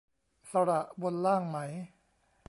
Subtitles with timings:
[0.51, 1.57] สระบนล่างไหม?